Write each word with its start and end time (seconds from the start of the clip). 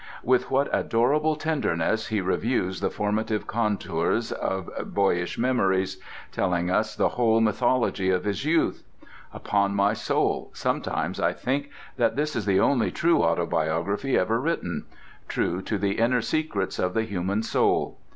With 0.23 0.49
what 0.49 0.67
adorable 0.73 1.35
tenderness 1.35 2.07
he 2.07 2.21
reviews 2.21 2.79
the 2.79 2.89
formative 2.89 3.45
contours 3.45 4.31
of 4.31 4.67
boyish 4.85 5.37
memories, 5.37 5.99
telling 6.31 6.71
us 6.71 6.95
the 6.95 7.09
whole 7.09 7.39
mythology 7.39 8.09
of 8.09 8.23
his 8.23 8.43
youth! 8.43 8.81
Upon 9.31 9.75
my 9.75 9.93
soul, 9.93 10.49
sometimes 10.55 11.19
I 11.19 11.33
think 11.33 11.69
that 11.97 12.15
this 12.15 12.35
is 12.35 12.47
the 12.47 12.59
only 12.59 12.89
true 12.89 13.21
autobiography 13.21 14.17
ever 14.17 14.41
written: 14.41 14.87
true 15.27 15.61
to 15.61 15.77
the 15.77 15.99
inner 15.99 16.21
secrets 16.23 16.79
of 16.79 16.95
the 16.95 17.03
human 17.03 17.43
soul. 17.43 17.99